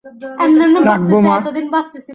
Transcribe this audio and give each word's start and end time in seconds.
রাখব, 0.85 1.11
মা। 1.25 1.35